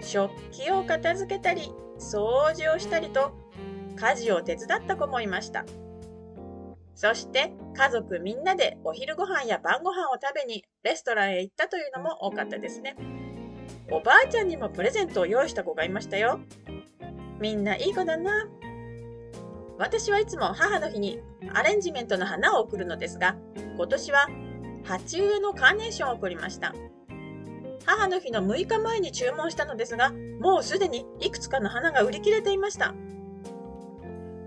[0.01, 3.33] 食器を片付けたり、掃除をしたりと
[3.97, 5.65] 家事を手伝った子もいました。
[7.01, 12.95] そして家族みんなでお昼ご飯や晩ご飯を食べにレストランへ行ったというのも多かったですね。
[13.91, 16.41] おばあちゃんにもプレゼントを用意した子がいましたよ。
[17.41, 18.47] みんないい子だな。
[19.79, 21.21] 私はいつも母の日に
[21.55, 23.35] アレンジメントの花を贈るのですが、
[23.77, 24.29] 今年は
[24.85, 26.75] 鉢植えのカーネーションを贈りました。
[27.87, 32.95] 母の日の6日前に注文したのですが、もうすでにいくつかの花が売り切れていました。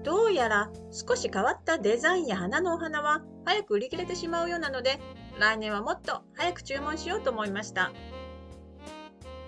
[0.04, 5.00] どうやら少し変わったデザインや花のお花は早く売り切れてしまうようなので
[5.40, 7.92] 来年はもっと早く注文しようと思いました。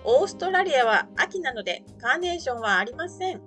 [0.04, 3.40] オーストラリアは秋なのでカーネーションはありません。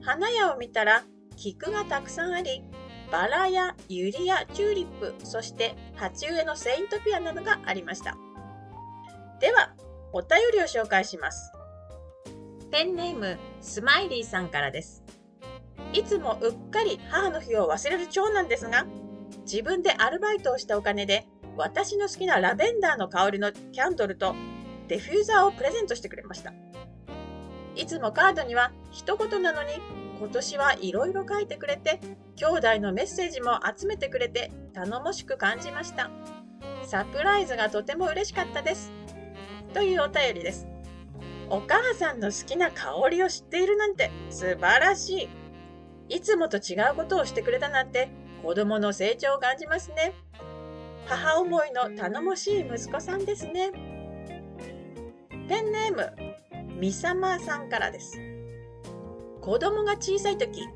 [0.00, 1.04] 花屋を見たら
[1.36, 2.62] 菊がたくさんあり
[3.10, 8.16] バラやユリやチューリップそして鉢植えのセイントピアなどがありました。
[9.40, 9.74] では
[10.12, 11.52] お便りを紹介します。
[12.70, 15.02] ペンネームスマイリーさんからです。
[15.98, 18.86] いつもうっかり母の日を忘れる長男ですが、
[19.42, 24.36] 自分でアルバイトをしたお金で、私の好きなラベンダーの香りのキャンドルと
[24.86, 26.52] デフューザーをプレゼントしてくれました。
[27.74, 29.70] いつもカードには一言なのに、
[30.20, 31.98] 今年はいろいろ書いてくれて、
[32.36, 36.10] 兄弟のメッセージも集めてくれて頼もしく感じました。
[36.84, 38.92] サプライズがとても嬉しかったです。
[39.74, 40.68] というお便りです。
[41.50, 45.28] お母さんの好きな香りを知っているなんて素晴らしい。
[46.08, 48.08] いつもと違うことをしてくれたなんて
[48.42, 50.14] 子供の成長を感じますね。
[51.06, 53.72] 母思いの頼もしい息子さんですね。
[55.48, 56.12] ペンネーム、
[56.78, 58.20] みさまさんからです。
[59.40, 60.66] 子供が小さい時、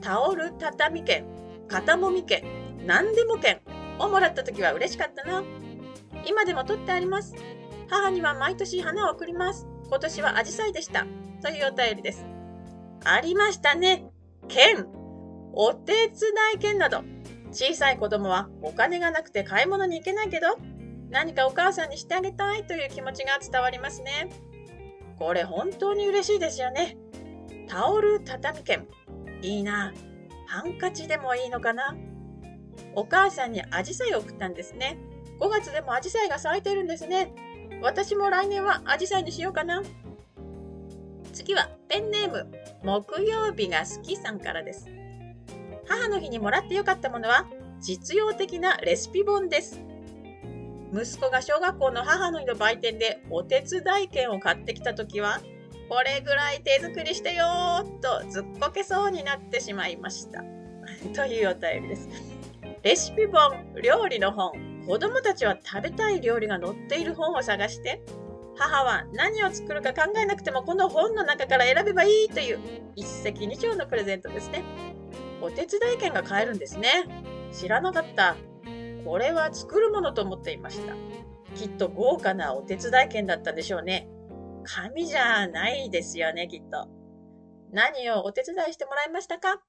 [0.00, 1.24] タオル畳券、
[1.68, 2.44] 肩もみ券、
[2.86, 3.60] 何でも券
[3.98, 5.42] をもらった時は嬉しかったな。
[6.26, 7.34] 今でも取ってあります。
[7.88, 9.66] 母には毎年花を贈ります。
[9.88, 11.06] 今年はアジサイでした。
[11.42, 12.24] というお便りです。
[13.04, 14.11] ありましたね。
[14.48, 14.86] 券、
[15.52, 16.12] お手伝
[16.54, 17.02] い券など、
[17.52, 20.56] 小さい子供はお金がなくて買い物に行けないけど、
[21.10, 24.30] 何かお母さんにしてあげたいという気持ちが伝わりますね。
[25.18, 26.96] これ本当に嬉しいですよね。
[27.68, 28.86] タオル畳券。
[29.42, 29.92] いいな。
[30.46, 31.94] ハンカチでもいいのかな。
[32.94, 34.98] お母さんにアジサイを送ったんですね。
[35.40, 37.32] 5月でもアジサイが咲いてるんですね。
[37.82, 39.82] 私も来年はアジサイにしようかな。
[41.32, 42.46] 次はペンネーム
[42.82, 44.88] 木曜日が好きさんからです。
[45.86, 47.46] 母の日にもらってよかったものは
[47.82, 49.78] 実用的なレシピ本です。
[50.90, 55.42] 息子が小学校の母の日の売店でお手伝い券を買ってきた時は
[55.90, 60.42] これぐらい手作りしてよーとずっこけそうになってしまいました。
[61.14, 62.08] というお便りです。
[62.82, 64.52] レシピ本、料理の本、
[64.86, 68.00] 子供たちは食べたい料理が載っている本を探して
[68.56, 72.58] 母は何を作るか考えなくてもこの本の中から選べばいいという
[72.94, 74.62] 一石二鳥のプレゼントですね。
[75.40, 76.88] お手伝い券が買えるんですね。
[77.52, 78.36] 知らなかった。
[79.04, 80.94] これは作るものと思っていました。
[81.56, 84.08] きっと豪華なお手伝い券だったでしょうね。
[84.64, 86.88] 紙じゃないですよね、きっと。
[87.72, 89.60] 何をお手伝いしてもらいましたか？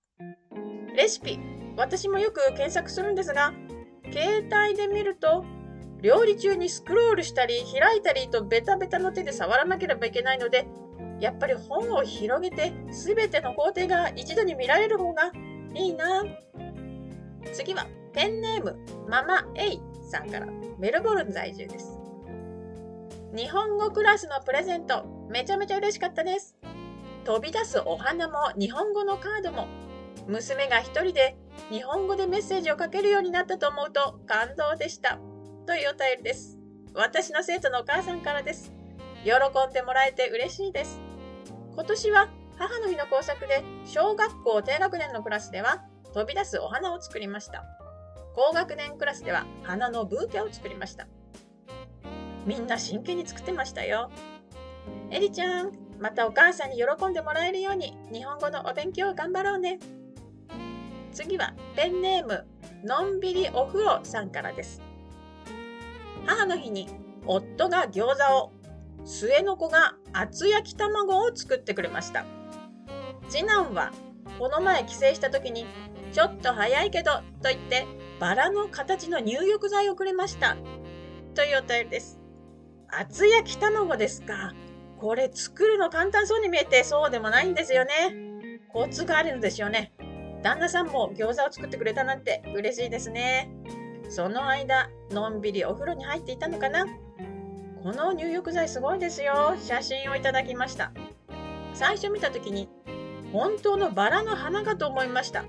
[0.96, 1.40] レシピ。
[1.76, 3.54] 私もよく検索するんですが、
[4.12, 5.44] 携帯で見ると、
[6.04, 10.68] 料理中にスクロールしたり開いたりとベタベタの手で触らなければいけないので、
[11.22, 15.32] やっぱり本を広げて全ての工程が一度に見られる方が
[15.74, 16.26] いいな。
[17.54, 21.98] 次はペンネームママエイさんからメルボルン在住です。
[23.34, 26.58] 日本語クラスのプレゼントめちゃめちゃ嬉しかったです。
[27.24, 29.68] 飛び出すお花も日本語のカードも
[30.28, 31.38] 娘が一人で
[31.70, 35.18] 日本語でメッセージを書けるようになったと思うと感動でした。
[35.66, 36.58] というお便りです。
[36.94, 38.74] 私の生徒のお母さんからです。
[39.24, 41.00] 喜んでもらえて嬉しいです。
[41.74, 47.64] 今年は母の日の工作で小学校低学年のクラスでは飛び出すお花を作りました。
[48.36, 51.08] 高学年クラスでは花のブーケを作りました。
[52.46, 54.12] みんな真剣に作ってましたよ。
[55.12, 59.80] エリちゃん、またお母さんに喜んでもらえるように日本語のお勉強を頑張ろうね。
[61.14, 62.46] 次はペンネーム
[62.84, 64.82] のんびりお風呂さんからです。
[66.26, 66.88] 母の日に
[67.26, 68.52] 夫が餃子を、
[69.06, 72.26] 末の子が厚焼き卵を作ってくれました。
[73.30, 73.92] 次男は
[74.40, 75.66] この前帰省した時に
[76.12, 77.86] ちょっと早いけどと言って
[78.20, 80.56] バラの形の入浴剤をくれました。
[81.34, 82.20] というお便りです。
[82.88, 84.54] 厚焼き卵ですか。
[85.00, 87.92] これ作るの簡単そうに見えてそうでもないんですよね。
[88.72, 89.94] コツがあるんですよね。
[90.44, 93.50] 旦那さんも餃子を作ってくれたなんて嬉しいですね。
[94.10, 96.86] その間、のんびりお風呂に入っていたのかな？
[97.84, 99.56] この入浴剤すごいですよ。
[99.60, 100.92] 写真をいただきました。
[101.74, 102.70] 最初見た時に
[103.32, 105.44] 本当のバラの花かと思いました。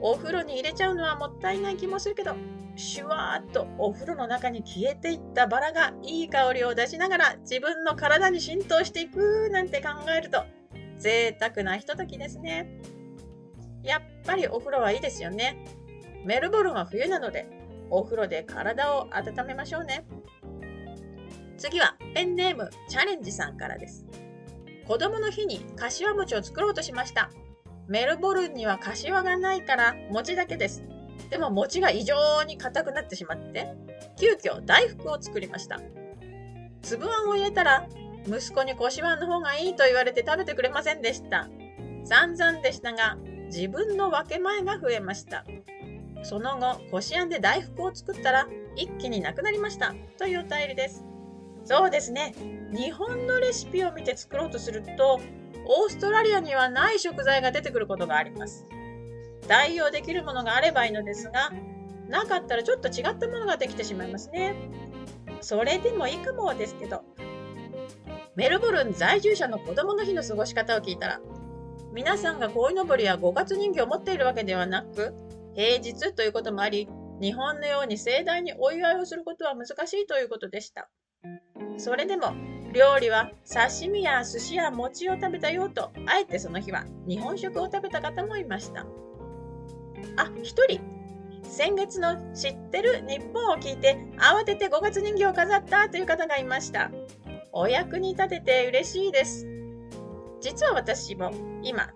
[0.00, 2.34] お風呂に入れちゃうのはもったいない気もするけど、
[2.74, 10.44] シュワーっとお風呂の中に消えていったバラがいい香りを出しながら自分の体に浸透していくなんて考えると
[10.98, 12.80] 贅沢なひとときですね。
[13.82, 15.64] やっぱりお風呂はいいですよね。
[16.26, 17.48] メルボルンは冬なので
[17.90, 20.04] お風呂で体を温めましょうね。
[21.58, 24.06] 次はペンネームチャレンジさんからです。
[24.86, 27.30] 子供の日に柏餅を作ろうとしました。
[27.88, 30.84] メルボルンには柏がないから餅だけです。
[31.30, 33.74] でも餅が異常に硬くなってしまって、
[34.18, 35.80] 急遽大福を作りました。
[36.82, 37.88] 粒あんを入れたら、
[38.26, 41.48] 息子にこしあんの方がいいと言われて食べてくれませんでした。
[42.04, 45.44] 散々でしたが、自分の分け前が増えました。
[46.22, 49.94] その後、こしあんで大福を作ったら、一気になくなりました。
[50.18, 51.04] というお便りです。
[51.64, 52.34] そうですね。
[52.72, 55.20] 日本のレシピを見て作ろうとすると、
[55.68, 58.66] オーストラリアにはない食材が出てくることがあります。
[59.48, 61.52] 代用できるものがあればいいのですが、
[62.08, 64.54] なかったらちょっと違ったものができてしまいますね。
[65.40, 67.02] それでもいいかもですけど、
[68.36, 71.20] メルボルン在住者の子供の日の過ごし方を聞いたら、
[71.92, 75.14] 皆さんが鯉のぼりや五月人形を持っているわけではなく、
[75.56, 76.86] 平日ということもあり、
[77.20, 80.90] 日本のように盛大にお祝いをすることは難しいということでした。
[81.78, 82.34] それでも、
[82.74, 88.82] 料理は刺身や寿司や餅を食べたよと、あえてその日は日本食を食べた方もいました。
[90.16, 90.78] あ、一人、
[91.42, 96.90] 先月の知ってる日本を聞いて慌てて5月人形を飾ったという方がいました。
[97.52, 99.46] お役に立てて嬉しいです。
[100.42, 101.30] 実は私も
[101.62, 101.88] 今、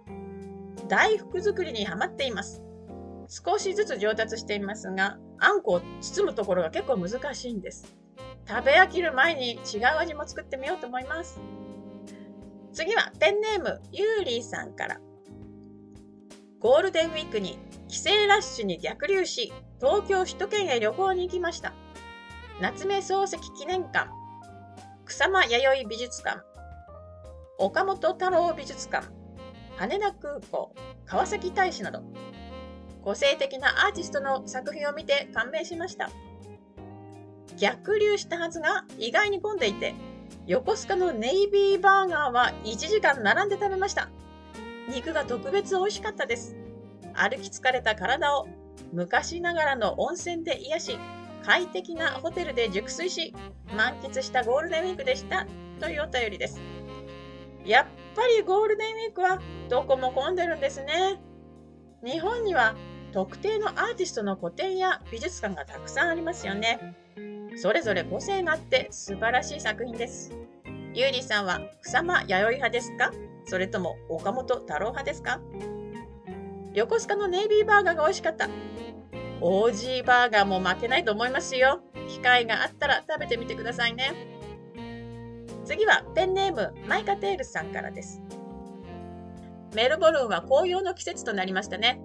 [0.89, 2.63] 大福作りにハマっています。
[3.33, 7.95] 少しずつ上達していますが、あんこを包むところが結構難しいんです。
[8.47, 11.41] 食べ飽きる前に違う味も作ってみようと思います。
[12.73, 15.01] 次はペンネームゆうりーさんから。
[16.59, 21.73] ゴールデンウィークに帰省ラッシュに逆流し、東京首都圏へ旅行に行きました。
[22.61, 24.11] 夏目漱石記念館、
[25.05, 26.43] 草間弥生美術館、
[27.59, 29.07] 岡本太郎美術館、
[29.77, 30.75] 羽田空港、
[31.07, 32.03] 川崎大使など、
[33.03, 36.11] 個性的なアーティストの作品を見て感銘しました。
[37.57, 39.95] 逆流したはずが意外に混んでいて、
[40.47, 44.09] 横須賀のネイビーバーガーは1時間並んで食べました。
[44.89, 46.57] 肉が特別美味しかったです。
[47.15, 48.49] 歩き疲れた体を
[48.93, 50.99] 昔ながらの温泉で癒し、
[51.45, 53.35] 快適なホテルで熟睡し、
[53.77, 55.47] 満喫したゴールデンウィークでした
[55.81, 56.61] というお便りです。
[57.65, 57.87] やっ
[58.17, 61.21] ぱりゴールデンウィークはどこも混んでるんですね。
[62.05, 62.75] 日本には
[63.13, 66.97] 特定のアーティストの個展や美術館がたくさんありますよね。
[67.57, 70.33] それぞれ個性があって素晴らしい作品です。
[70.95, 73.13] ゆうりさんは草間弥生派ですか？
[73.45, 75.41] それとも岡本太郎派ですか？
[76.75, 78.49] 横須賀のネイビーバーガーが美味しかった。
[79.41, 81.81] オージーバーガーも負けないと思いますよ。
[82.09, 84.13] 機会があったら食べてみてくださいね。
[85.65, 88.21] 次はペンネームマイカテールさんからです。
[89.75, 92.01] メルボルンは紅葉の季節となりましたね。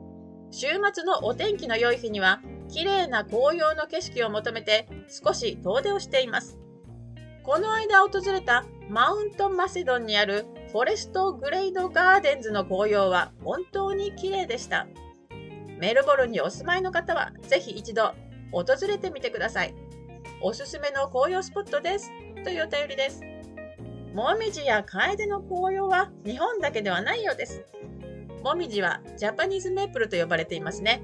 [0.57, 2.39] 週末のお天気の良い日には、
[2.69, 6.57] 綺麗な紅葉の景色を求めて少し遠出をしています。
[7.43, 14.87] この間訪れたマウントマセドンにあるフォレストグレイドガーデンズの紅葉は本当に綺麗でした。
[15.77, 18.13] メルボルンにお住まいの方はぜひ一度
[18.53, 19.75] 訪れてみてください。
[20.41, 22.09] おすすめの紅葉スポットです。
[22.45, 23.21] というお便りです。
[24.13, 27.65] もみじやカエデの紅葉は日本だけではないようです。
[28.45, 31.01] もみじはジャパニーズメープルと呼ばれていますね。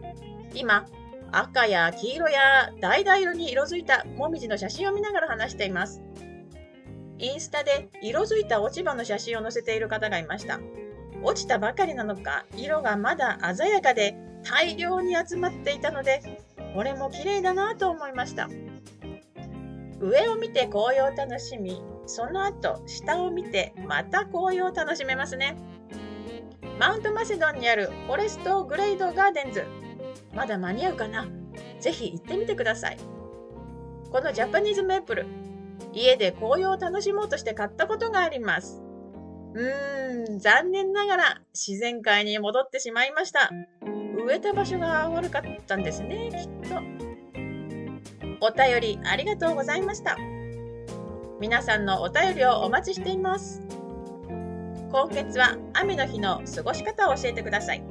[0.53, 0.85] 今、
[1.31, 6.03] 赤や黄色や橙色に色づいたもみじの写真を見ながら話しています。
[7.17, 10.59] インスタで色づいた落ち葉の写真を載せている方がいました。
[11.23, 16.21] 落ちたばかりなのか、色がまだ鮮やかで大量に集まっていたので、
[16.75, 18.49] これも綺麗だなと思いました。
[19.99, 25.57] 上を見て紅葉を楽しみ、その後下を見てまた紅葉を楽しめますね。
[26.81, 29.65] マウントマセドンにあるフォレストグレイドガーデンズ。
[30.33, 31.27] まだ間に合うかな？
[31.79, 32.97] ぜひ行ってみてください。
[34.11, 35.27] このジャパニーズメープル、
[35.93, 38.81] 家で紅葉を楽しもうとして買ったことがあります。
[39.53, 43.51] うーん、残念ながら自然界に戻ってしまいました。
[44.25, 46.77] 植えた場所が悪かったんですね、きっと。
[48.41, 50.17] お便りありがとうございました。
[51.39, 53.61] 皆さんのお便りをお待ちしています。
[54.91, 57.83] 今月は雨の日の過ごし方を教えてください。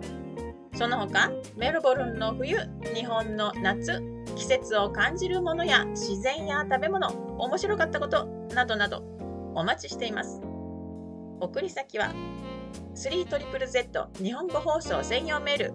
[0.75, 2.59] その他、メルボルンの冬、
[2.95, 4.03] 日本の夏、
[4.37, 8.99] 季節を感じるものや自然や食べ物、面白かったことなどなど
[9.55, 10.43] お待ちしています。
[11.41, 12.13] 送り先は
[12.95, 15.73] 3ZZZ 日本語放送専用メール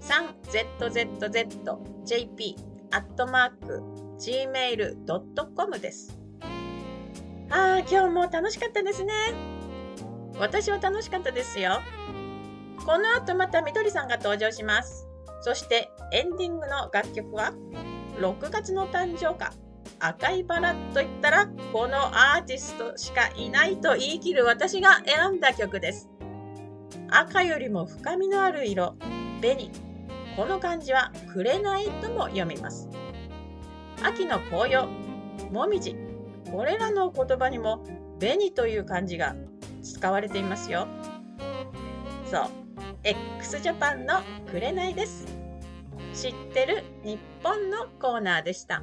[0.00, 2.56] 3ZZZJP
[2.90, 3.82] アットマーク
[4.18, 6.18] gmail.com です。
[7.48, 9.61] ああ、今日も楽しかったですね。
[10.38, 11.80] 私は楽しかったですよ。
[12.84, 15.06] この後またみどりさんが登場します。
[15.42, 17.52] そしてエンディングの楽曲は
[18.18, 19.52] 6月の誕生花
[19.98, 26.10] 赤いバラといったらこのアーティストしかいないと言い切る私が選んだ曲です。
[27.08, 28.96] 赤よりも深みのある色、
[29.40, 29.70] 紅。
[30.34, 31.62] この漢字は紅
[32.00, 32.88] とも読みます。
[34.02, 34.88] 秋の紅葉、
[35.52, 35.96] もみじ。
[36.50, 37.84] これらの言葉にも
[38.18, 39.36] 紅という漢字が
[39.82, 40.86] 使われていますよ。
[42.30, 42.48] そう。
[43.04, 45.26] x ジャパンの紅です。
[46.14, 48.82] 知ってる日本のコーナーでした。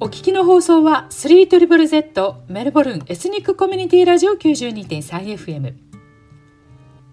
[0.00, 5.93] お聞きの放送は 3ZZZ メルボルンエスニックコミュニティラジオ 92.3FM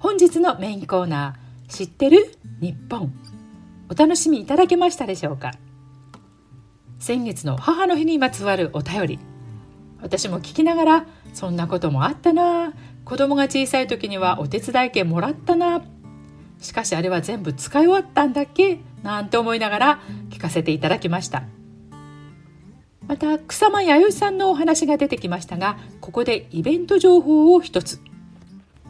[0.02, 3.14] 本日のメインコーナー知ってる日本。
[3.88, 5.52] お楽しみいただけましたでしょうか？
[6.98, 9.20] 先月の母の日にまつわるお便り。
[10.02, 12.74] 私も聞きながらそんなこともあったな。
[13.06, 15.84] 子供が小さい時にはお手伝い券もらったな。
[16.60, 18.80] しかしあれは全部使い終わったんだっけ？
[19.04, 20.00] なんて思いながら
[20.32, 21.44] 聞かせていただきました。
[23.06, 28.02] また草間彌生さんのお話が出てきましたがここでイベント情報を一つ。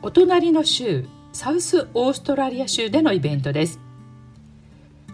[0.03, 3.79] お隣の州サウスオーストラリア州でのイベントです。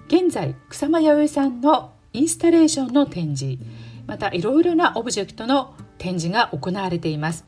[0.07, 3.61] 現在草間彌生さんのインスタレーションの展示
[4.07, 7.45] またいろいろなオブジェクトの展示が行われています。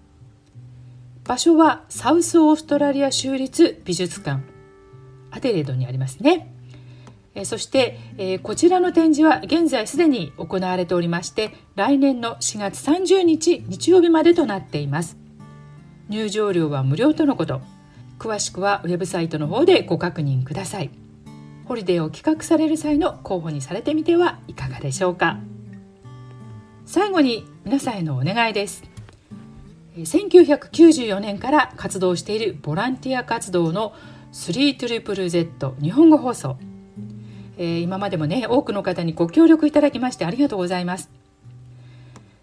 [1.23, 4.43] 場所はサウスオーストラリア州立美術館
[5.31, 6.53] アデレードにありますね。
[7.35, 15.18] えそして、えこちらの展示は現在すでに行われておりまして来年の4月30日日曜日までとなっています。
[16.09, 17.61] 入場料は無料とのこと。
[18.17, 20.89] 詳しくはウェブサイトの方でご確認ください。
[21.65, 25.37] ホリデーを企画される際の候補にされてみてはいかがでしょうか。
[26.85, 28.83] 最後に皆さんへのお願いです。
[29.95, 33.93] 1994年から活動しているボランティア活動の
[34.33, 36.57] 3ZZZ 日本語放送、
[37.57, 41.09] え、今までもね多くの方にご協力いただきましてありがとうございます、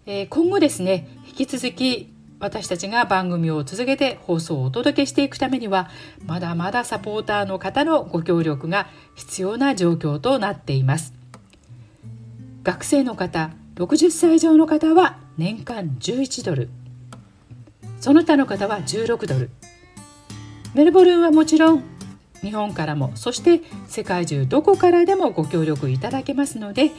[0.05, 5.89] え、今後ですね引き続き私たちが番組を続けて放送をお届けしていくためには
[6.25, 11.13] まだまだサポーターの方のご協力が必要な状況となっています。
[12.63, 16.69] 学生の方60歳以上の方は年間11ドル。
[17.99, 19.49] その他の方は16ドル。
[20.75, 21.83] メルボルンはもちろん
[22.41, 26.91] 日本からもそして世界中どこからでもご協力いただけますので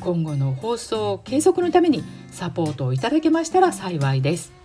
[0.00, 4.57] 今後の放送継続のためにサポートをいただけましたら幸いです。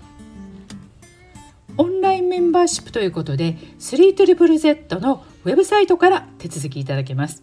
[1.77, 7.41] オンラインメンバーシップということで 3ZZZ のウェブサイトから手続きいただけます。